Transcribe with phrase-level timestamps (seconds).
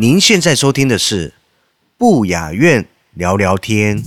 [0.00, 1.32] 您现在收听的是
[1.96, 4.00] 不雅院聊聊天。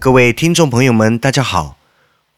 [0.00, 1.76] 各位听众朋友们，大家好，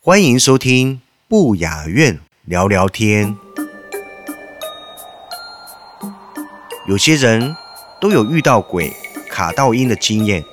[0.02, 3.35] 欢迎收听不雅院聊聊天。
[6.85, 7.57] 有些人
[8.01, 8.93] 都有遇到鬼
[9.30, 10.45] 卡到音的经验，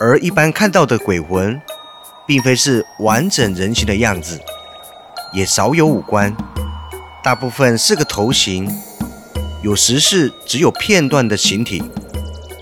[0.00, 1.60] 而一般看到的鬼魂，
[2.26, 4.40] 并非是完整人形的样子，
[5.34, 6.34] 也少有五官，
[7.22, 8.66] 大部分是个头型，
[9.62, 11.82] 有时是只有片段的形体，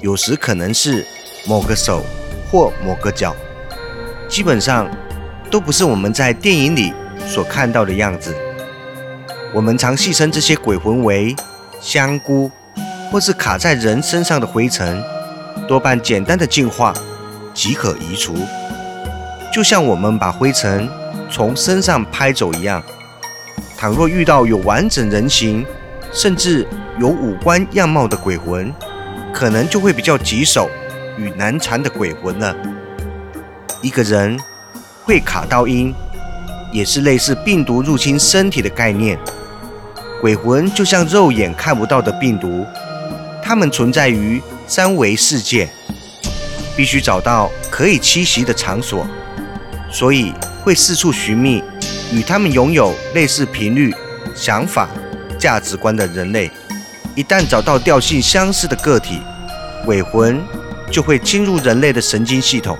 [0.01, 1.07] 有时可能是
[1.47, 2.03] 某个手
[2.51, 3.37] 或某个脚，
[4.29, 4.91] 基本上
[5.49, 6.93] 都不是我们在电影里
[7.29, 8.35] 所看到的样子。
[9.55, 11.37] 我们常戏称这些鬼魂为
[11.81, 12.51] 香菇。
[13.11, 15.03] 或是卡在人身上的灰尘，
[15.66, 16.94] 多半简单的净化
[17.53, 18.36] 即可移除，
[19.53, 20.89] 就像我们把灰尘
[21.28, 22.81] 从身上拍走一样。
[23.77, 25.66] 倘若遇到有完整人形，
[26.12, 26.66] 甚至
[27.00, 28.72] 有五官样貌的鬼魂，
[29.33, 30.70] 可能就会比较棘手
[31.16, 32.55] 与难缠的鬼魂了。
[33.83, 34.38] 一个人
[35.03, 35.92] 会卡到阴，
[36.72, 39.19] 也是类似病毒入侵身体的概念。
[40.20, 42.65] 鬼魂就像肉眼看不到的病毒。
[43.50, 45.69] 它们存在于三维世界，
[46.77, 49.05] 必须找到可以栖息的场所，
[49.91, 51.61] 所以会四处寻觅
[52.12, 53.93] 与他们拥有类似频率、
[54.37, 54.88] 想法、
[55.37, 56.49] 价值观的人类。
[57.16, 59.21] 一旦找到调性相似的个体，
[59.84, 60.41] 鬼魂
[60.88, 62.78] 就会侵入人类的神经系统，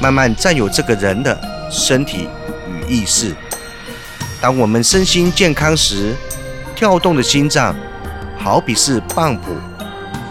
[0.00, 2.28] 慢慢占有这个人的身体
[2.68, 3.32] 与意识。
[4.40, 6.12] 当我们身心健康时，
[6.74, 7.72] 跳动的心脏
[8.36, 9.52] 好比是棒谱。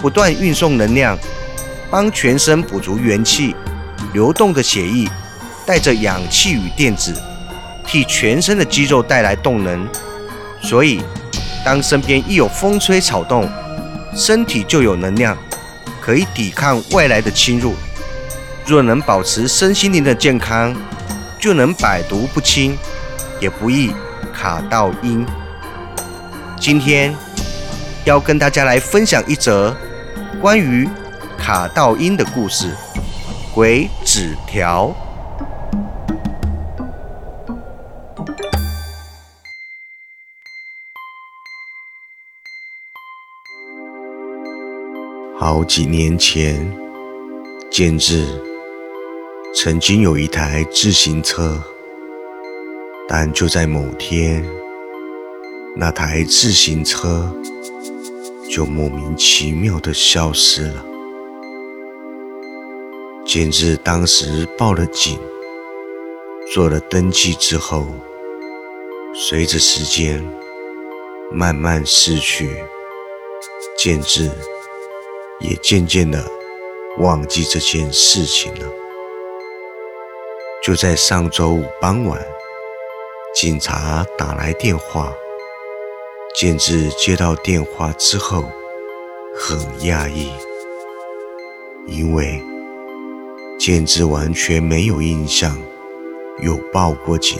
[0.06, 1.18] 不断运送能量，
[1.90, 3.56] 帮全身补足元气。
[4.14, 5.10] 流动的血液
[5.66, 7.12] 带着氧气与电子，
[7.88, 9.90] 替全身的肌肉带来动能。
[10.62, 11.02] 所以，
[11.66, 13.50] 当身边一有风吹草动，
[14.14, 15.36] 身体就有能量，
[16.00, 17.74] 可以抵抗外来的侵入。
[18.64, 20.76] 若能保持身心灵的健康，
[21.40, 22.78] 就能百毒不侵，
[23.40, 23.92] 也不易
[24.32, 25.26] 卡到阴。
[26.60, 27.12] 今天
[28.04, 29.76] 要跟大家来分享一则。
[30.46, 30.88] 关于
[31.40, 32.72] 卡到阴的故事，
[33.52, 34.96] 鬼纸条。
[45.36, 46.72] 好几年前，
[47.72, 48.28] 建制
[49.56, 51.60] 曾经有一台自行车，
[53.08, 54.46] 但就在某天，
[55.76, 57.36] 那台自行车。
[58.50, 60.86] 就莫名其妙的消失了。
[63.26, 65.20] 建志当时报了警，
[66.54, 67.88] 做了登记之后，
[69.14, 70.24] 随着时间
[71.32, 72.50] 慢慢逝去，
[73.78, 74.30] 建志
[75.40, 76.24] 也渐渐的
[77.00, 78.68] 忘记这件事情了。
[80.64, 82.24] 就在上周五傍晚，
[83.34, 85.12] 警察打来电话。
[86.38, 88.44] 建志接到电话之后，
[89.40, 90.30] 很压抑，
[91.88, 92.44] 因为
[93.58, 95.58] 建志完全没有印象
[96.42, 97.40] 有报过警。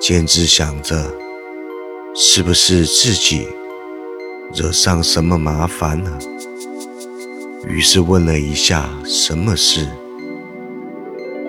[0.00, 1.12] 建志想着，
[2.14, 3.48] 是不是自己
[4.54, 6.18] 惹上什么麻烦了？
[7.66, 9.88] 于是问了一下什么事。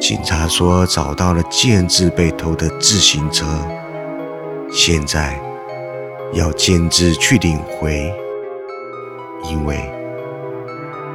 [0.02, 3.46] 警察说找到了建志被偷的自行车，
[4.72, 5.40] 现在。
[6.32, 8.14] 要建志去领回，
[9.44, 9.78] 因为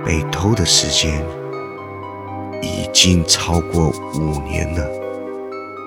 [0.05, 1.25] 被偷的时间
[2.61, 4.85] 已经超过五年了。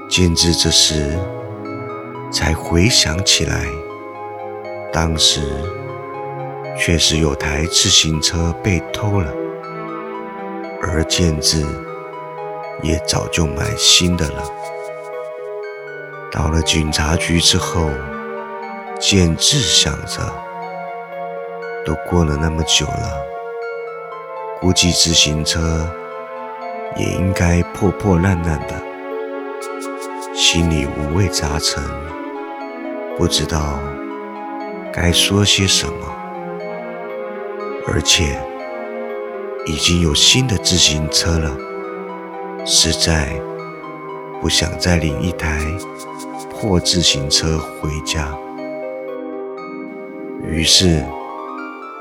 [0.10, 1.20] 建志这时
[2.32, 3.66] 才回想起来，
[4.94, 5.42] 当时
[6.78, 9.34] 确实有台自行车被偷了，
[10.82, 11.66] 而建志
[12.82, 14.44] 也早就买新的了。
[16.32, 17.90] 到了警察局之后，
[19.00, 20.20] 简直想着，
[21.86, 23.24] 都过了那么久了，
[24.60, 25.88] 估计自行车
[26.98, 28.74] 也应该破破烂烂的，
[30.34, 31.84] 心里五味杂陈，
[33.18, 33.80] 不知道
[34.92, 36.16] 该说些什么，
[37.88, 38.42] 而且
[39.68, 41.56] 已经有新的自行车了，
[42.66, 43.40] 实在
[44.42, 45.60] 不想再领一台。
[46.60, 48.36] 破自行车回家，
[50.50, 51.04] 于是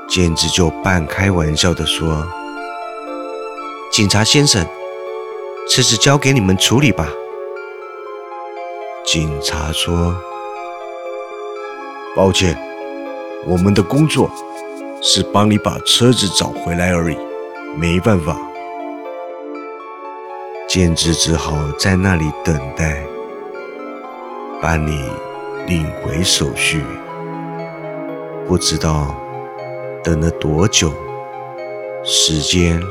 [0.07, 2.25] 健志就半开玩笑的说
[3.91, 4.65] ：“警察先生，
[5.69, 7.09] 车子交给你们处理吧。”
[9.05, 10.15] 警察说
[12.15, 12.57] ：“抱歉，
[13.45, 14.31] 我们的工作
[15.01, 17.17] 是帮你把车子找回来而已，
[17.75, 18.37] 没办法。”
[20.69, 23.03] 健志只好在那里等待。
[24.61, 25.03] 办理
[25.67, 26.81] 领回手续，
[28.47, 29.13] 不知道
[30.01, 30.89] 等了多久，
[32.05, 32.81] 时间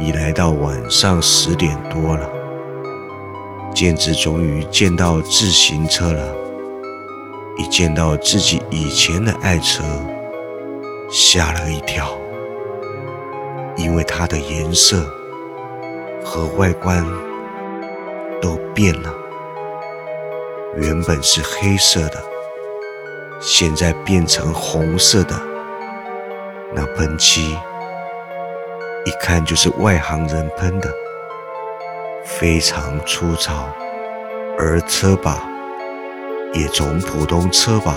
[0.00, 2.28] 已来到晚上十点多了。
[3.72, 6.34] 健志终于见到自行车了，
[7.56, 9.84] 一见到自己以前的爱车，
[11.08, 12.10] 吓了一跳，
[13.76, 15.06] 因为它的颜色
[16.24, 17.06] 和外观
[18.42, 19.14] 都变了。
[20.76, 22.20] 原本是黑色的，
[23.46, 25.38] 现在变成红色的。
[26.74, 27.54] 那喷漆
[29.04, 30.90] 一看就是外行人喷的，
[32.24, 33.68] 非常粗糙。
[34.58, 35.46] 而车把
[36.54, 37.94] 也从普通车把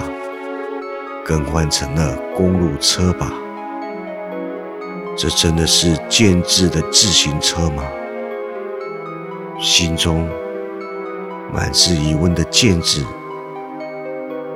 [1.24, 3.32] 更换成了公路车把。
[5.16, 7.84] 这真的是建制的自行车吗？
[9.62, 10.28] 心中。
[11.54, 13.02] 满是疑问的健志，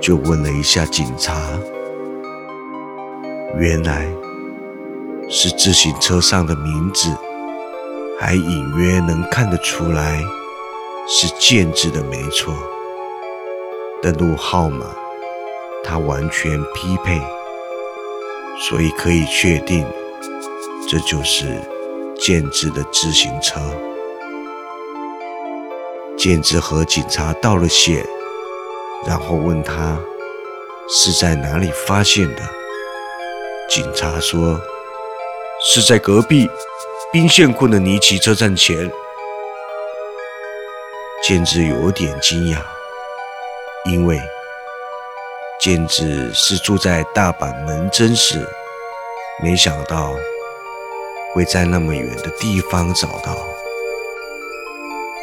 [0.01, 1.39] 就问了一下警察，
[3.59, 4.07] 原来
[5.29, 7.15] 是自行车上的名字，
[8.19, 10.19] 还隐约能看得出来
[11.07, 12.51] 是建志的没错，
[14.01, 14.87] 登录号码
[15.83, 17.21] 他完全匹配，
[18.67, 19.85] 所以可以确定
[20.89, 21.61] 这就是
[22.15, 23.61] 建志的自行车。
[26.17, 28.03] 建志和警察道了谢，
[29.07, 29.99] 然后问他
[30.89, 32.41] 是在哪里发现的。
[33.69, 34.59] 警察说
[35.63, 36.49] 是在隔壁
[37.11, 38.91] 兵线库的尼奇车站前。
[41.23, 42.57] 建志有点惊讶，
[43.85, 44.19] 因为
[45.59, 48.43] 建志是住在大阪门真市，
[49.43, 50.15] 没想到
[51.33, 53.37] 会在那么远的地方找到。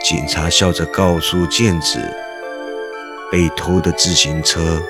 [0.04, 1.98] 警察笑着告诉健子
[3.30, 4.80] ：“被偷的自行车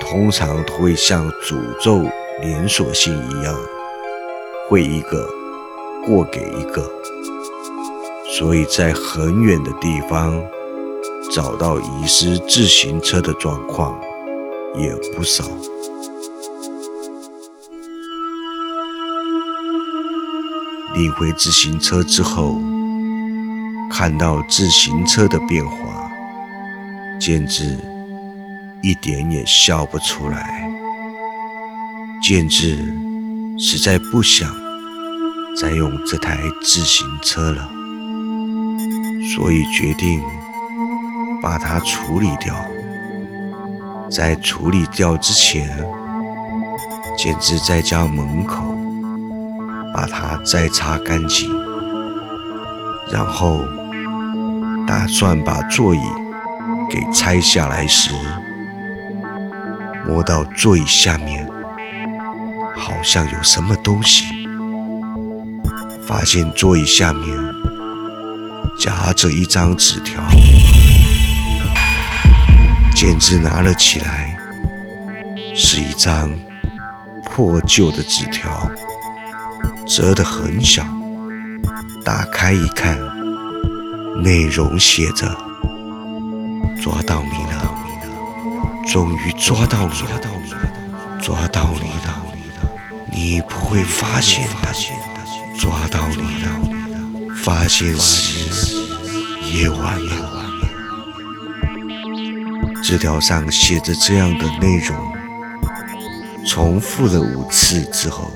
[0.00, 2.04] 通常会像诅咒
[2.42, 3.54] 连锁性一样，
[4.68, 5.26] 会一个
[6.06, 6.90] 过给一个，
[8.36, 10.42] 所以在很远的地方
[11.32, 13.98] 找到遗失自行车的状况
[14.76, 15.44] 也不少。”
[20.94, 22.54] 领回自行车之后。
[23.92, 25.74] 看到自行车的变化，
[27.20, 27.78] 简直
[28.82, 30.68] 一点也笑不出来。
[32.22, 32.78] 简直
[33.58, 34.50] 实在不想
[35.60, 37.68] 再用这台自行车了，
[39.36, 40.22] 所以决定
[41.42, 42.56] 把它处理掉。
[44.10, 45.68] 在处理掉之前，
[47.16, 48.64] 简直在家门口
[49.94, 51.48] 把它再擦干净，
[53.12, 53.60] 然后。
[54.86, 56.00] 打算把座椅
[56.90, 58.10] 给拆下来时，
[60.04, 61.48] 摸到座椅下面
[62.76, 64.24] 好像有什么东西，
[66.04, 67.38] 发现座椅下面
[68.76, 70.20] 夹着一张纸条，
[72.94, 74.36] 简直拿了起来，
[75.54, 76.28] 是一张
[77.24, 78.68] 破旧的纸条，
[79.86, 80.84] 折得很小，
[82.04, 82.98] 打开一看。
[84.22, 85.34] 内容写着
[86.80, 87.74] ：“抓到你了，
[88.86, 90.18] 终于抓到你了，
[91.20, 92.22] 抓到你了，
[93.12, 94.48] 你不会发现。
[95.58, 96.48] 抓到你了，
[97.44, 98.74] 发现时
[99.52, 100.40] 夜晚了。”
[102.82, 104.96] 纸条上写着这样的内容，
[106.46, 108.30] 重复了五次之后，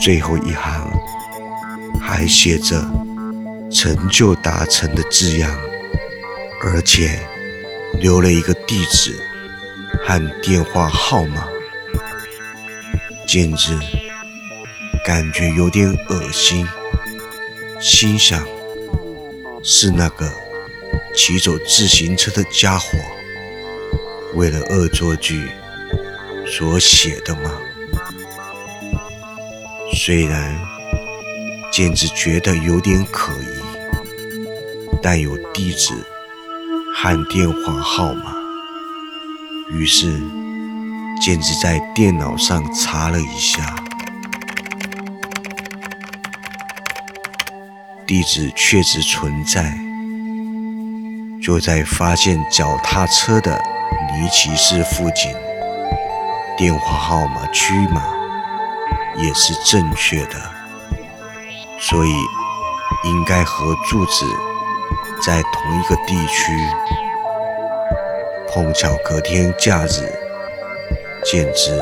[0.00, 0.90] 最后一行
[2.00, 2.82] 还写着。
[3.74, 5.50] 成就达成的字样，
[6.64, 7.18] 而且
[7.98, 9.18] 留了一个地址
[10.06, 11.48] 和电话号码。
[13.26, 13.78] 简直
[15.04, 16.66] 感觉有点恶心，
[17.80, 18.46] 心想
[19.62, 20.30] 是那个
[21.16, 22.98] 骑走自行车的家伙
[24.34, 25.48] 为了恶作剧
[26.46, 27.50] 所写的吗？
[29.94, 30.60] 虽然
[31.72, 33.62] 简直觉得有点可疑，
[35.02, 35.94] 但有地址
[36.94, 38.34] 喊电话号码，
[39.70, 40.20] 于是。
[41.20, 43.76] 简直在电脑上查了一下，
[48.04, 49.72] 地址确实存在，
[51.40, 53.56] 就在发现脚踏车的
[54.12, 55.32] 尼奇市附近，
[56.58, 58.02] 电话号码区码
[59.16, 60.50] 也是正确的，
[61.78, 62.10] 所以
[63.04, 64.24] 应该和住址
[65.24, 66.52] 在同一个地区。
[68.48, 70.10] 碰巧隔天假日。
[71.24, 71.80] 建之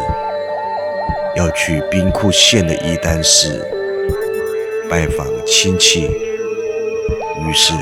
[1.35, 3.67] 要去兵库县的伊丹市
[4.91, 7.73] 拜访亲戚，于是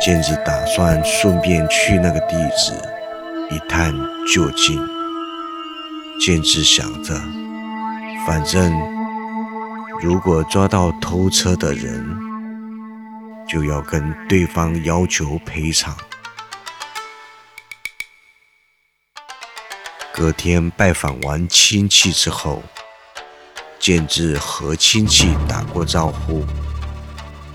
[0.00, 2.72] 建之打算顺便去那个地址
[3.50, 3.92] 一探
[4.32, 4.80] 究竟。
[6.20, 7.14] 建之想着，
[8.24, 8.72] 反正
[10.00, 12.16] 如果抓到偷车的人，
[13.52, 15.94] 就要跟对方要求赔偿。
[20.10, 22.62] 隔天拜访完亲戚之后，
[23.78, 26.46] 建志和亲戚打过招呼，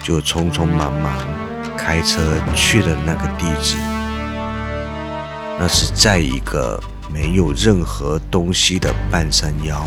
[0.04, 1.18] 就匆匆忙忙
[1.75, 3.75] 开车去了那个地址。
[5.60, 6.80] 那是在一个
[7.12, 9.84] 没有任何东西的半山腰，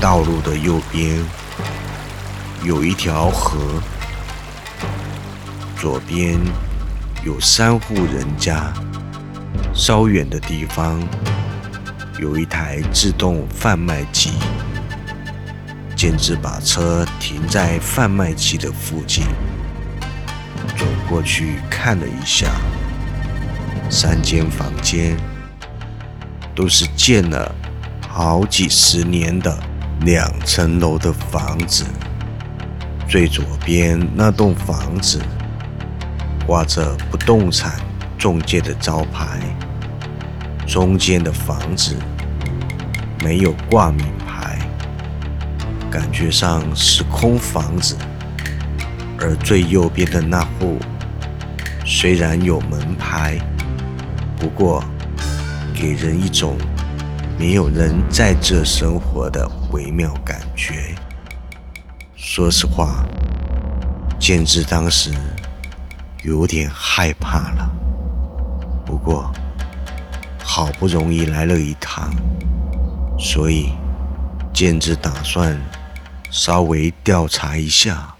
[0.00, 1.24] 道路的右边
[2.64, 3.58] 有一条河，
[5.78, 6.40] 左边。
[7.22, 8.70] 有三户人家，
[9.72, 11.02] 稍远的地方
[12.18, 14.32] 有一台自动贩卖机。
[15.96, 19.24] 简直把车停在贩卖机的附近，
[20.76, 22.50] 走过去看了一下，
[23.88, 25.16] 三间房间
[26.54, 27.54] 都是建了
[28.06, 29.58] 好几十年的
[30.02, 31.84] 两层楼的房子。
[33.08, 35.20] 最左边那栋房子。
[36.46, 37.80] 挂着不动产
[38.18, 39.40] 中介的招牌，
[40.66, 41.96] 中间的房子
[43.22, 44.58] 没有挂名牌，
[45.90, 47.96] 感觉上是空房子。
[49.18, 50.78] 而最右边的那户
[51.82, 53.38] 虽然有门牌，
[54.36, 54.84] 不过
[55.74, 56.58] 给人一种
[57.38, 60.93] 没有人在这生活的微妙感觉。
[62.36, 63.06] 说实话，
[64.18, 65.14] 建志当时。
[66.24, 67.70] 有点害怕了，
[68.84, 69.32] 不过
[70.42, 72.12] 好不容易来了一趟，
[73.20, 73.72] 所以
[74.52, 75.56] 建志打算
[76.28, 78.12] 稍微调查一下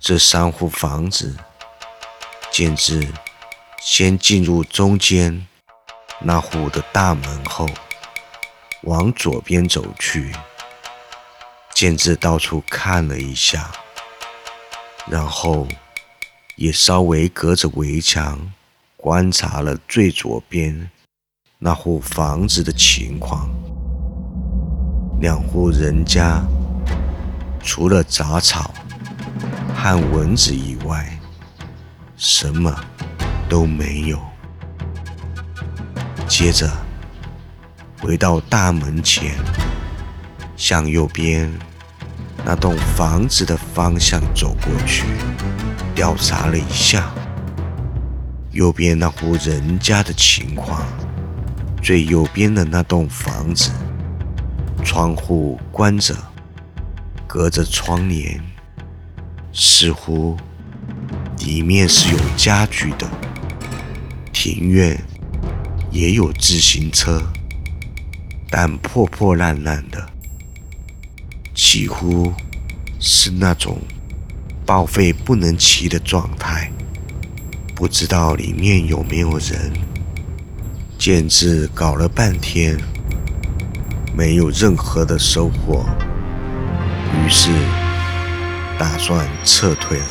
[0.00, 1.36] 这三户房子。
[2.50, 3.06] 建志
[3.80, 5.46] 先进入中间
[6.18, 7.68] 那户的大门后，
[8.82, 10.34] 往左边走去。
[11.74, 13.70] 建志到处看了一下，
[15.06, 15.66] 然后。
[16.56, 18.38] 也稍微隔着围墙
[18.96, 20.88] 观察了最左边
[21.58, 23.50] 那户房子的情况。
[25.20, 26.40] 两户人家
[27.60, 28.72] 除了杂草
[29.74, 31.18] 和蚊子以外，
[32.16, 32.72] 什么
[33.48, 34.22] 都没有。
[36.28, 36.70] 接着
[38.00, 39.34] 回到大门前，
[40.56, 41.52] 向右边
[42.44, 45.04] 那栋房子的方向走过去。
[45.94, 47.08] 调查了一下
[48.50, 50.84] 右边那户人家的情况，
[51.82, 53.70] 最右边的那栋房子，
[54.84, 56.16] 窗户关着，
[57.26, 58.40] 隔着窗帘，
[59.52, 60.36] 似乎
[61.38, 63.08] 里面是有家具的。
[64.32, 65.00] 庭院
[65.90, 67.22] 也有自行车，
[68.50, 70.08] 但破破烂烂的，
[71.54, 72.32] 几乎
[73.00, 73.78] 是那种。
[74.66, 76.72] 报废不能骑的状态，
[77.74, 79.70] 不知道里面有没有人。
[80.98, 82.78] 建志搞了半天，
[84.16, 85.84] 没有任何的收获，
[87.12, 87.50] 于是
[88.78, 90.06] 打算撤退了。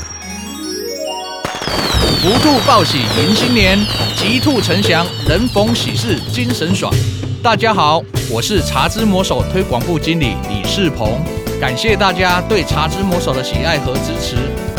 [2.22, 3.84] 福兔报喜迎新年，
[4.16, 6.94] 吉兔呈祥，人逢喜事精神爽。
[7.44, 11.22] 大家好，我是茶之魔手推广部经理李世鹏。
[11.60, 14.38] 感谢大家对《茶之魔手》的喜爱和支持。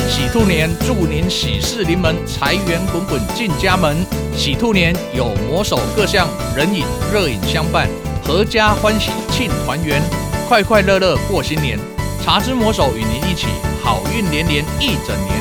[0.09, 3.95] 喜兔年祝您喜事临门，财源滚滚进家门。
[4.35, 7.87] 喜兔年有魔手各项人饮热饮相伴，
[8.27, 10.03] 阖家欢喜庆团圆，
[10.49, 11.79] 快快乐乐过新年。
[12.25, 13.47] 茶之魔手与您一起
[13.83, 15.37] 好运连连一整年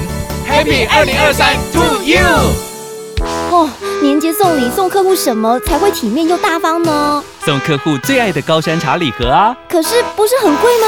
[0.46, 2.73] ，Happy 二零二三 to you！
[3.54, 3.70] 哦，
[4.02, 7.24] 年节送礼送客户什么才会体面又大方呢？
[7.46, 9.56] 送客户最爱的高山茶礼盒啊！
[9.70, 10.88] 可是不是很贵吗？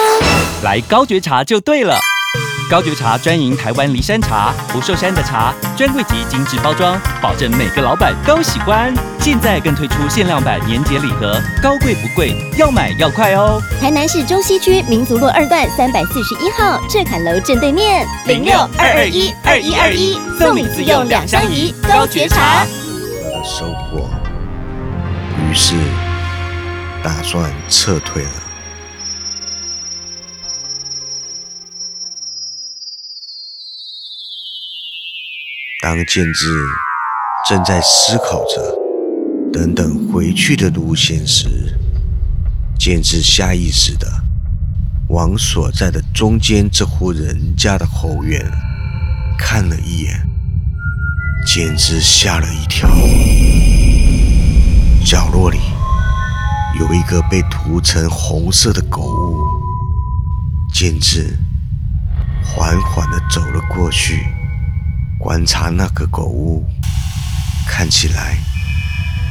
[0.63, 1.95] 来高觉茶就对了。
[2.69, 8.91] 高觉茶专营台湾梨山茶，不寿山的茶，专柜级精致包装，保证每个老板都喜欢。
[9.19, 13.61] 现在更推出限量版年节礼盒，高贵不贵，要买要快哦！
[13.79, 22.65] 台南市中西区民族路二段三百四十一号这坎楼正对面，零六二二一二一二一，送礼自用两相宜，高觉茶。
[22.65, 24.09] 的收获，
[25.39, 25.75] 于是
[27.03, 28.44] 打算撤退了。
[35.85, 36.65] 当建志
[37.47, 38.75] 正在思考着
[39.53, 41.77] 等等回去的路线时，
[42.79, 44.07] 建志下意识的
[45.09, 48.43] 往所在的中间这户人家的后院
[49.37, 50.19] 看了一眼。
[51.45, 52.89] 简直吓了一跳。
[55.05, 55.59] 角落里
[56.79, 59.37] 有一个被涂成红色的狗物，
[60.73, 61.37] 简直
[62.43, 64.25] 缓缓地走了过去，
[65.25, 66.63] 观察那个狗屋，
[67.67, 68.37] 看起来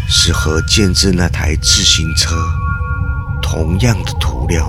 [0.08, 2.34] 是和建制那台自行车
[3.40, 4.66] 同样的涂料，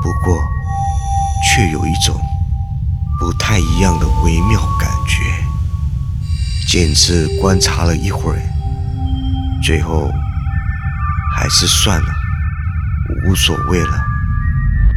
[0.00, 0.38] 不过
[1.44, 2.18] 却有一种
[3.18, 5.44] 不太一样的微妙感觉。
[6.66, 8.42] 简直观察了一会儿，
[9.62, 10.10] 最后
[11.36, 12.08] 还是算了，
[13.26, 14.02] 无所谓了，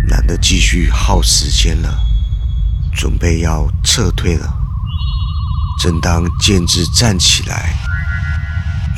[0.08, 2.00] 懒得继续耗时间了，
[2.94, 4.62] 准备要撤退了。
[5.80, 7.74] 正当建志站起来，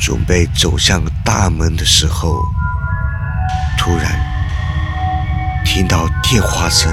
[0.00, 2.40] 准备走向大门的时候，
[3.78, 4.18] 突然
[5.64, 6.92] 听到电话声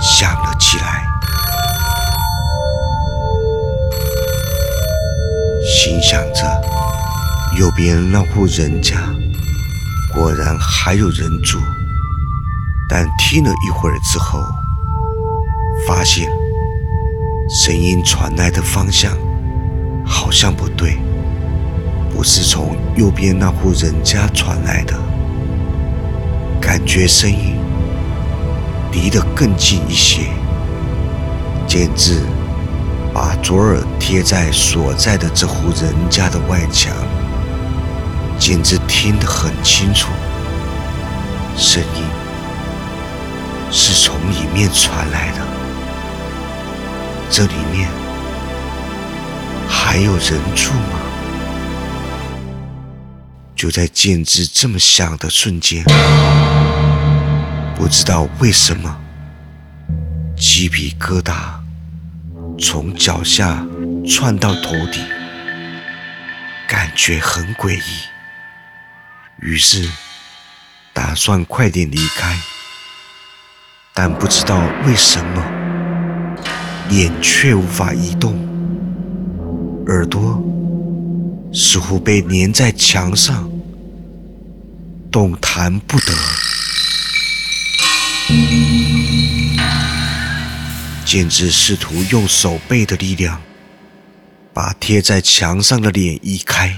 [0.00, 1.04] 响了起来。
[5.64, 6.62] 心想着，
[7.58, 8.96] 右边那户人家
[10.12, 11.58] 果然还有人住，
[12.88, 14.40] 但听了一会儿之后，
[15.86, 16.28] 发现
[17.56, 19.16] 声音传来的方向
[20.04, 20.98] 好像不对，
[22.12, 24.98] 不是从右边那户人家传来的，
[26.60, 27.54] 感觉声音
[28.90, 30.22] 离得更近一些，
[31.64, 32.18] 简直。
[33.12, 36.92] 把左耳贴在所在的这户人家的外墙，
[38.36, 40.08] 简直听得很清楚。
[41.56, 42.02] 声音
[43.70, 45.38] 是从里面传来的，
[47.36, 47.90] 这里面
[49.68, 51.00] 还有人住吗？
[53.56, 55.82] 就在建志这么想的瞬间，
[57.74, 58.96] 不知道为什么，
[60.36, 61.34] 鸡皮疙瘩。
[62.56, 63.66] 从脚下
[64.08, 65.04] 窜到头顶，
[66.68, 67.82] 感觉很诡异。
[69.40, 69.90] 于是
[70.92, 72.38] 打算快点离开，
[73.92, 75.44] 但不知道为什么，
[76.88, 78.36] 脸却无法移动，
[79.86, 80.42] 耳朵
[81.52, 83.50] 似乎被粘在墙上，
[85.10, 86.12] 动弹不得。
[91.04, 93.40] 简直试图用手背的力量
[94.52, 96.74] 把贴在墙上的脸移开，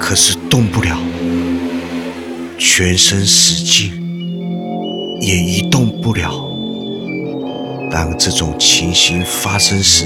[0.00, 0.98] 可是动不了，
[2.58, 3.92] 全身使劲
[5.20, 6.57] 也移动不了。
[7.90, 10.04] 当这种情形发生时，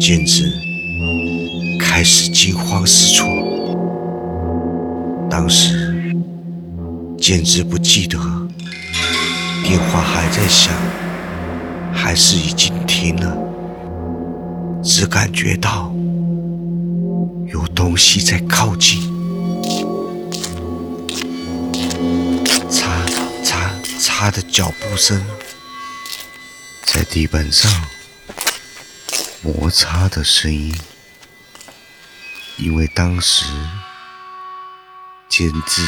[0.00, 0.52] 简直
[1.80, 3.26] 开始惊慌失措。
[5.30, 6.14] 当时
[7.18, 8.18] 简直不记得
[9.64, 10.72] 电话还在响。
[11.98, 13.36] 还是已经停了，
[14.82, 15.90] 只感觉到
[17.52, 19.00] 有东西在靠近，
[22.70, 23.02] 擦
[23.42, 25.20] 擦擦的脚步声
[26.86, 27.70] 在地板上
[29.42, 30.74] 摩擦的声音，
[32.56, 33.44] 因为当时
[35.28, 35.86] 尖字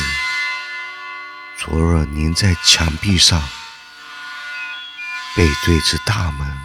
[1.56, 3.42] 左耳粘在墙壁上。
[5.36, 6.58] 背对着大门，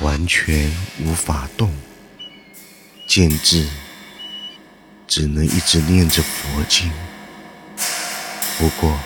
[0.00, 1.74] 完全无法动。
[3.08, 3.66] 建志
[5.08, 6.92] 只能一直念着佛经，
[8.58, 9.00] 不过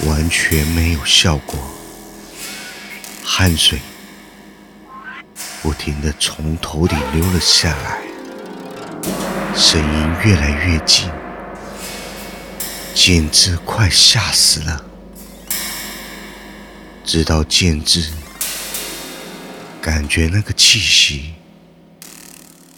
[0.00, 1.58] 完全没有效果。
[3.26, 3.80] 汗水
[5.62, 8.02] 不停的从头顶流了下来，
[9.56, 11.08] 声音越来越近，
[12.94, 14.84] 简直快吓死了。
[17.02, 18.12] 直到建志
[19.80, 21.32] 感觉那个气息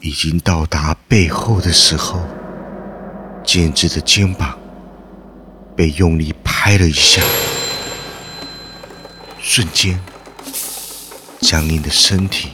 [0.00, 2.22] 已经到达背后的时候，
[3.44, 4.56] 建志的肩膀
[5.76, 7.20] 被用力拍了一下，
[9.40, 10.00] 瞬间。
[11.40, 12.49] 僵硬的身体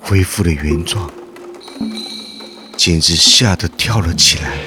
[0.00, 1.10] 恢复了原状，
[2.76, 4.58] 简直吓得跳了起来，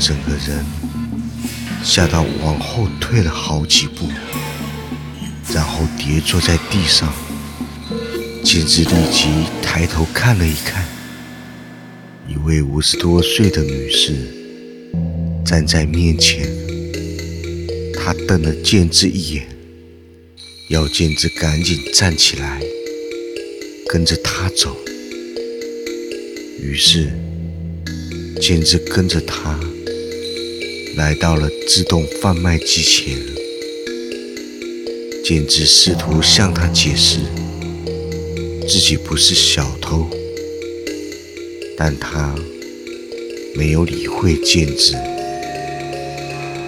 [0.00, 0.64] 整个人
[1.82, 4.08] 吓到往后退了好几步，
[5.52, 7.12] 然后跌坐在地上。
[8.44, 9.28] 简直立即
[9.62, 10.82] 抬头看了一看，
[12.26, 14.14] 一位五十多岁的女士
[15.44, 16.48] 站在面前，
[17.92, 19.57] 她瞪了建志一眼。
[20.68, 22.60] 要健之赶紧站起来，
[23.88, 24.76] 跟着他走。
[26.60, 27.08] 于是，
[28.38, 29.58] 建之跟着他
[30.94, 33.16] 来到了自动贩卖机前。
[35.24, 37.20] 建之试图向他解释
[38.68, 40.06] 自己不是小偷，
[41.78, 42.34] 但他
[43.54, 44.92] 没有理会建之，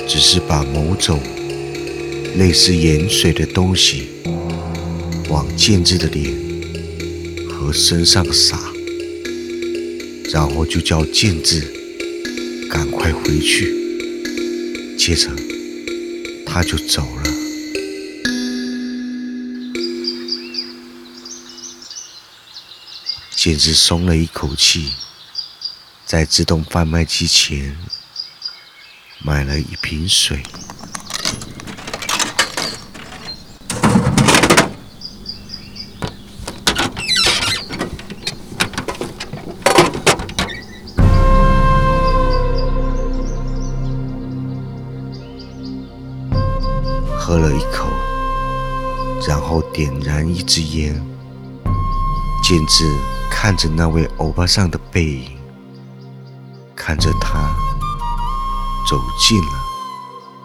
[0.09, 1.21] 只是把某种。
[2.37, 4.09] 类似盐水的东西
[5.29, 6.35] 往建志的脸
[7.49, 8.59] 和身上洒，
[10.33, 11.61] 然后就叫建志
[12.71, 13.77] 赶快回去。
[14.97, 15.29] 接着
[16.47, 17.23] 他就走了。
[23.35, 24.93] 建志松了一口气，
[26.07, 27.77] 在自动贩卖机前
[29.25, 30.43] 买了一瓶水。
[49.81, 50.95] 点燃一支烟。
[52.43, 52.85] 建志
[53.31, 55.39] 看着那位欧巴桑的背影，
[56.77, 57.51] 看着他
[58.87, 59.53] 走进了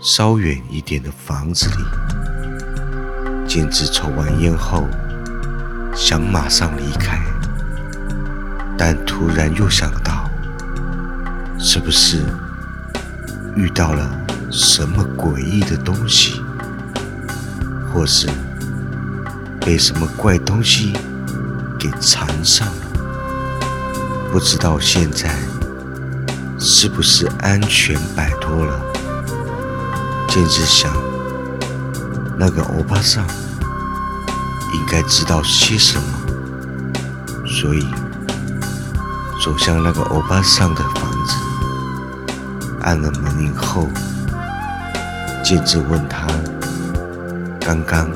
[0.01, 3.45] 稍远一点的房子里。
[3.45, 4.87] 建志抽完烟后，
[5.93, 7.21] 想马上离开，
[8.77, 10.29] 但突然又想到，
[11.59, 12.23] 是不是
[13.57, 14.17] 遇到了
[14.49, 16.41] 什么诡异的东西？
[17.93, 18.29] 或是
[19.65, 20.95] 被什么怪东西
[21.79, 22.85] 给缠上了，
[24.31, 25.35] 不知道现在
[26.59, 28.79] 是不是安全摆脱了。
[30.29, 30.93] 简直想，
[32.37, 33.25] 那个欧巴桑
[34.75, 37.87] 应该知道些什么，所以
[39.43, 41.35] 走向那个欧巴桑的房子，
[42.81, 43.89] 按了门铃后，
[45.43, 46.27] 简直问他。
[47.59, 48.11] 刚刚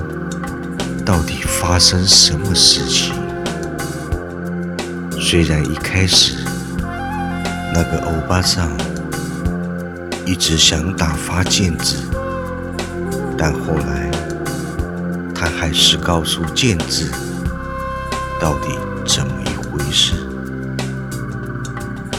[1.10, 3.16] 到底发生什么事情？
[5.20, 6.36] 虽然一开始
[7.74, 8.70] 那个欧巴桑
[10.24, 11.96] 一直想打发剑子，
[13.36, 14.12] 但后来
[15.34, 17.12] 他还是告诉剑子
[18.40, 20.14] 到底怎么一回事。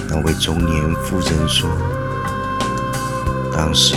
[0.08, 1.70] 那位中年妇人说，
[3.56, 3.94] 当时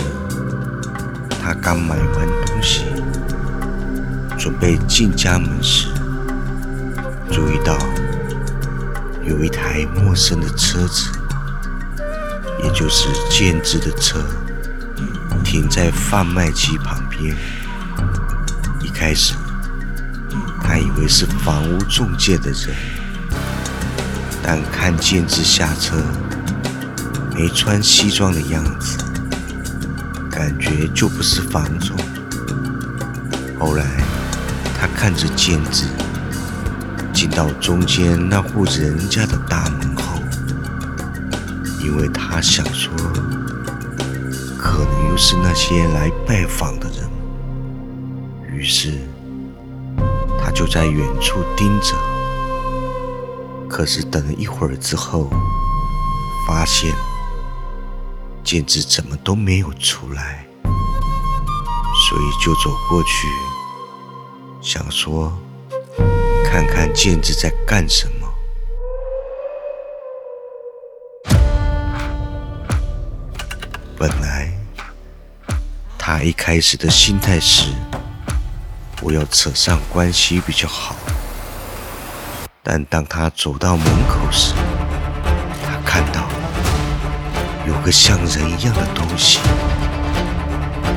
[1.42, 2.84] 他刚买完东西。
[4.44, 5.88] 准备进家门时，
[7.32, 7.78] 注意到
[9.26, 11.08] 有一台陌生的车子，
[12.62, 14.22] 也就是建制的车，
[15.42, 17.34] 停在贩卖机旁边。
[18.82, 19.32] 一开始，
[20.62, 22.76] 他以为是房屋中介的人，
[24.42, 26.04] 但看建制下车，
[27.34, 28.98] 没穿西装的样子，
[30.30, 31.96] 感觉就不是房仲。
[33.58, 34.03] 后来。
[34.84, 35.86] 他看着剑子
[37.10, 40.20] 进到中间那户人家的大门后，
[41.80, 42.92] 因为他想说，
[44.58, 47.10] 可能又是那些来拜访的人，
[48.52, 48.98] 于是
[50.38, 51.96] 他就在远处盯着。
[53.66, 55.30] 可是等了一会儿之后，
[56.46, 56.94] 发现
[58.44, 63.53] 剑子怎么都没有出来，所以就走过去。
[64.64, 65.30] 想说，
[66.42, 68.26] 看看剑子在干什么。
[73.98, 74.50] 本来
[75.98, 77.70] 他一开始的心态是，
[78.96, 80.96] 不要扯上关系比较好。
[82.62, 84.54] 但当他走到门口时，
[85.62, 86.26] 他看到
[87.66, 89.40] 有个像人一样的东西，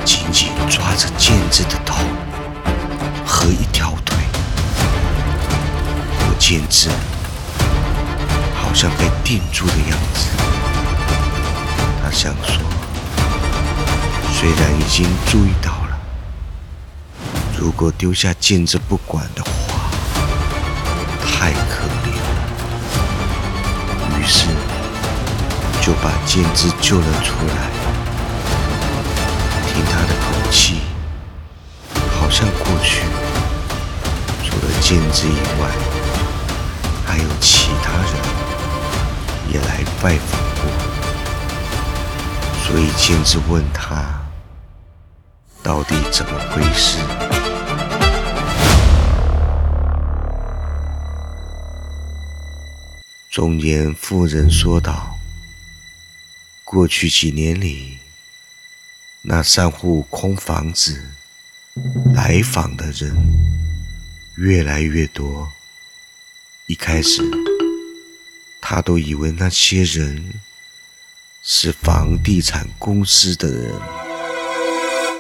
[0.06, 2.02] 紧紧抓着剑子的头
[3.28, 4.18] 和一条腿。
[6.20, 6.90] 我剑子
[8.56, 10.30] 好像被定住的样子。
[12.02, 12.64] 他想说，
[14.32, 15.98] 虽然已经注意到了，
[17.60, 19.90] 如果丢下剑子不管的话，
[21.22, 22.40] 太可怜了，
[24.18, 24.48] 于是
[25.82, 27.70] 就把剑子救了出来。
[29.68, 30.82] 听他的口气，
[32.38, 33.02] 像过去
[34.44, 35.72] 除了剑子以外，
[37.04, 38.14] 还有其他人
[39.52, 40.70] 也来拜访过。
[42.64, 44.22] 所以剑子问他，
[45.64, 47.00] 到底怎么回事？
[53.32, 55.18] 中年妇人说道
[56.64, 57.98] ：“过去几年里，
[59.24, 61.04] 那三户空房子
[62.14, 63.16] 来访的人
[64.36, 65.52] 越来越多。
[66.66, 67.22] 一开始，
[68.60, 70.34] 他都以为那些人
[71.42, 73.74] 是房地产公司的人，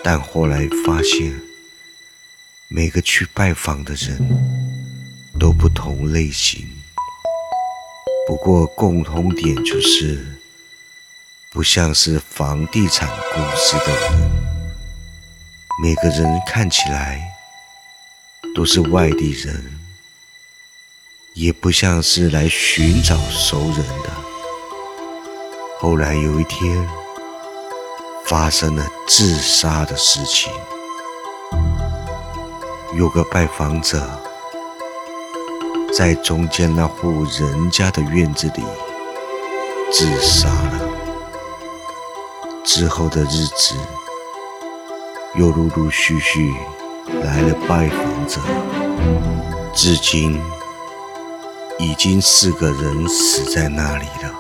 [0.03, 1.39] 但后来发现，
[2.67, 4.17] 每个去拜访的人
[5.39, 6.67] 都不同类型。”
[8.27, 10.37] 不过共同点就是，
[11.49, 14.56] 不像是房地产公司的人，
[15.79, 17.21] 每个人看起来
[18.55, 19.79] 都是外地人，
[21.35, 24.09] 也不像是来寻找熟人的。
[25.79, 26.89] 后来有一天，
[28.25, 30.51] 发生了自杀的事情，
[32.95, 34.23] 有个拜访者。
[35.95, 38.63] 在中间那户人家的院子里
[39.91, 40.81] 自杀了。
[42.63, 43.75] 之后的日子，
[45.38, 46.52] 又陆陆续续
[47.21, 48.41] 来了拜访者，
[49.71, 50.41] 至今
[51.78, 54.34] 已经四个人死在那里了。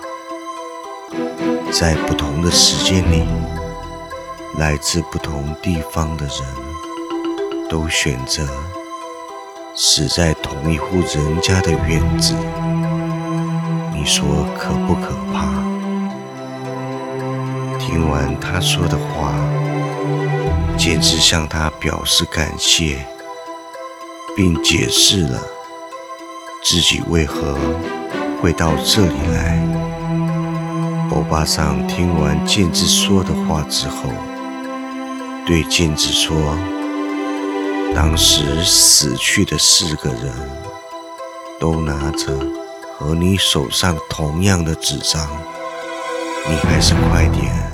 [1.71, 3.23] 在不同的时间里，
[4.57, 6.37] 来自不同地方的人
[7.69, 8.47] 都选择。
[9.75, 12.33] 死在同一户人家的院子，
[13.93, 15.63] 你说可不可怕？
[17.77, 19.35] 听完他说的话，
[20.77, 23.05] 简直向他表示感谢，
[24.35, 25.41] 并解释了
[26.63, 27.57] 自己为何
[28.41, 29.59] 会到这里来。
[31.11, 34.09] 欧巴桑听完健治说的话之后，
[35.45, 36.37] 对健治说。
[37.95, 40.31] 当时死去的四个人，
[41.59, 42.37] 都拿着
[42.97, 45.27] 和你手上同样的纸张，
[46.47, 47.71] 你还是快点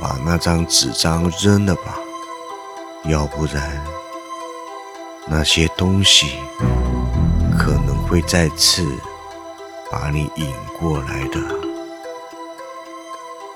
[0.00, 1.96] 把那张纸张扔了吧，
[3.06, 3.84] 要不然
[5.26, 6.38] 那些东西
[7.58, 8.86] 可能会再次
[9.90, 11.38] 把你引过来的。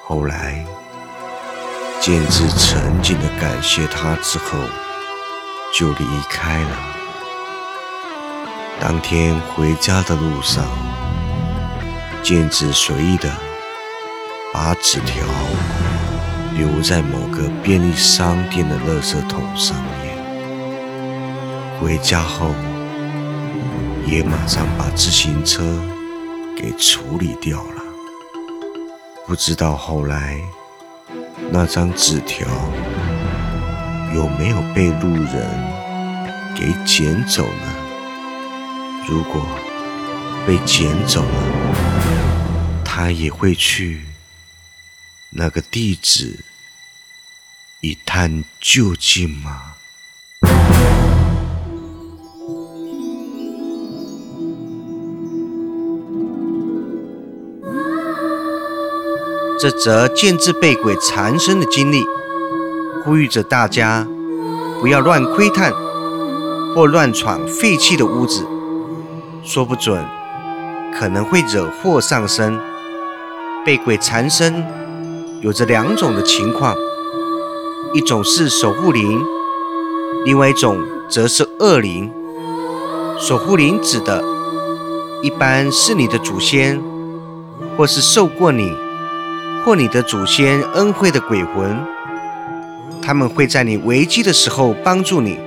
[0.05, 0.65] 后来，
[2.01, 4.59] 剑子沉静的感谢他之后。
[5.71, 6.71] 就离开了。
[8.81, 10.65] 当天回家的路上，
[12.23, 13.31] 健子随意的
[14.51, 15.27] 把纸条
[16.59, 20.19] 留在某个便利商店的垃圾桶上面。
[21.81, 22.53] 回家后，
[24.05, 25.63] 也马上把自行车
[26.57, 27.83] 给处理掉了。
[29.25, 30.37] 不知道后来
[31.51, 32.47] 那张纸条。
[34.15, 35.47] 有没有被路人
[36.57, 37.75] 给捡走呢？
[39.07, 39.47] 如果
[40.47, 44.07] 被捡走了，他也会去
[45.29, 46.43] 那个地址
[47.81, 49.75] 一探究竟吗？
[59.61, 62.05] 这则见字被鬼缠身的经历。
[63.05, 64.05] 呼吁着大家
[64.81, 65.73] 不要乱窥探
[66.75, 68.45] 或乱闯废弃的屋子，
[69.45, 70.05] 说不准
[70.93, 72.59] 可能会惹祸上身。
[73.65, 74.67] 被鬼缠身
[75.43, 76.75] 有着两种的情况，
[77.95, 79.23] 一种是守护灵，
[80.27, 82.11] 另外一种则是恶灵。
[83.19, 84.23] 守护灵指的，
[85.23, 86.83] 一般是你的祖先，
[87.77, 88.77] 或是受过你
[89.65, 91.79] 或你的祖先恩惠的鬼魂。
[93.01, 95.39] 他们会在你危机的时候帮助你，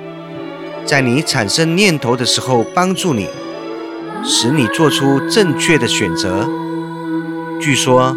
[0.83, 3.27] 在你产生念头的时候帮助你，
[4.23, 6.49] 使你做出正确的选择。
[7.59, 8.15] 据说，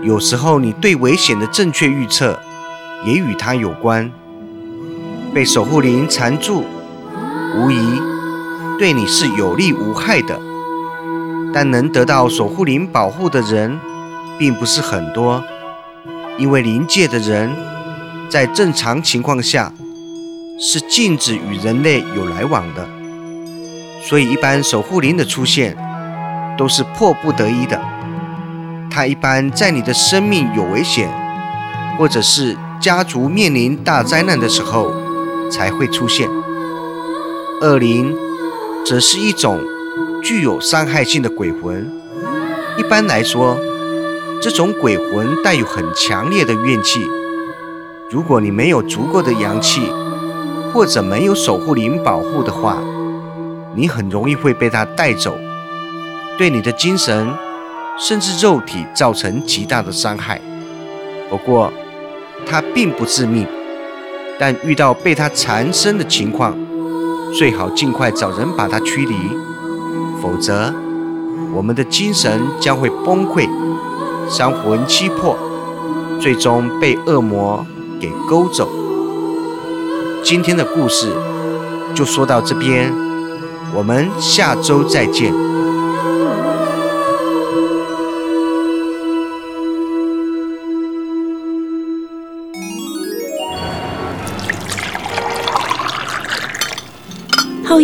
[0.00, 2.38] 有时候你对危险的正确预测
[3.04, 4.10] 也与它有关。
[5.34, 6.64] 被守护灵缠住，
[7.56, 8.00] 无疑
[8.78, 10.38] 对你是有利无害的。
[11.54, 13.78] 但能得到守护灵保护的人，
[14.38, 15.42] 并不是很多，
[16.38, 17.50] 因为灵界的人
[18.30, 19.72] 在正常情况下
[20.58, 22.88] 是禁止与人类有来往的，
[24.02, 25.76] 所以一般守护灵的出现
[26.56, 27.80] 都是迫不得已的。
[28.90, 31.10] 他一般在你的生命有危险，
[31.98, 34.92] 或者是家族面临大灾难的时候
[35.50, 36.28] 才会出现。
[37.62, 38.14] 恶灵
[38.84, 39.58] 则是一种。
[40.22, 41.90] 具有伤害性的鬼魂，
[42.78, 43.58] 一般来说，
[44.40, 47.04] 这种鬼魂带有很强烈的怨气。
[48.08, 49.92] 如果你没有足够的阳气，
[50.72, 52.78] 或者没有守护灵保护的话，
[53.74, 55.36] 你很容易会被它带走，
[56.38, 57.28] 对你的精神
[57.98, 60.40] 甚至肉体造成极大的伤害。
[61.28, 61.72] 不过，
[62.46, 63.46] 它并不致命，
[64.38, 66.56] 但遇到被它缠身的情况，
[67.36, 69.14] 最好尽快找人把它驱离。
[70.20, 70.72] 否则，
[71.52, 73.48] 我们的精神将会崩溃，
[74.28, 75.36] 三魂七魄，
[76.20, 77.66] 最终被恶魔
[78.00, 78.68] 给勾走。
[80.22, 81.10] 今天的故事
[81.94, 82.92] 就说到这边，
[83.74, 85.51] 我们下周再见。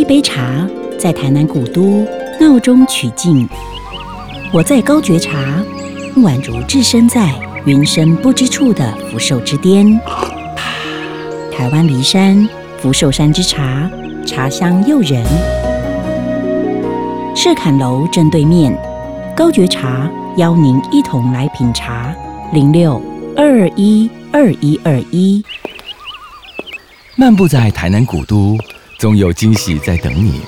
[0.09, 0.67] 杯茶，
[0.99, 2.03] 在台南古都。
[2.41, 3.49] 闹中取静，
[4.53, 5.63] 我在高觉茶，
[6.19, 7.35] 宛如置身在
[7.67, 10.01] 云深不知处的福寿之巅。
[11.53, 13.91] 台湾梨山福寿山之茶，
[14.25, 15.27] 茶香诱人。
[17.35, 18.73] 赤坎楼正对面，
[19.37, 22.15] 高觉茶邀您一同来品茶。
[22.53, 23.03] 零六
[23.37, 25.45] 二二一二一二一。
[27.17, 28.57] 漫步在台南古都，
[28.99, 30.41] 总有惊喜在等你。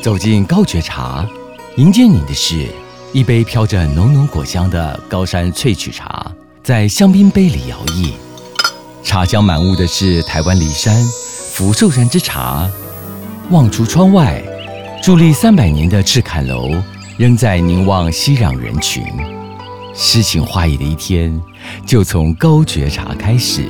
[0.00, 1.28] 走进高觉茶，
[1.76, 2.68] 迎接你的是
[3.12, 6.30] 一杯飘着浓浓果香的高山萃取茶，
[6.62, 8.12] 在香槟杯里摇曳。
[9.02, 11.04] 茶香满屋的是台湾梨山
[11.50, 12.70] 福寿山之茶。
[13.50, 14.40] 望出窗外，
[15.02, 16.70] 伫立三百年的赤坎楼
[17.18, 19.04] 仍在凝望熙攘人群。
[19.94, 21.42] 诗情画意的一天，
[21.84, 23.66] 就从高觉茶开始。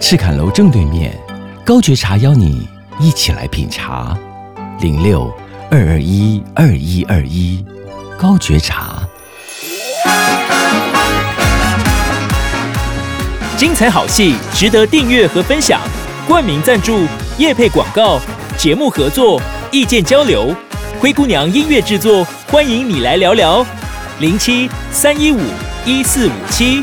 [0.00, 1.14] 赤坎楼正对面，
[1.62, 2.66] 高觉茶邀你
[3.00, 4.16] 一起来品茶。
[4.80, 5.32] 零六。
[5.70, 7.62] 二二一二一二一，
[8.16, 9.02] 高觉茶。
[13.58, 15.78] 精彩好戏值得订阅和分享，
[16.26, 17.06] 冠名赞助、
[17.36, 18.18] 业配广告、
[18.56, 19.38] 节目合作、
[19.70, 20.56] 意见交流，
[20.98, 23.62] 灰姑娘音乐制作，欢迎你来聊聊。
[24.20, 25.40] 零七三一五
[25.84, 26.82] 一四五七。